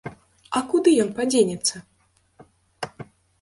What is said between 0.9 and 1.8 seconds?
ён падзенецца!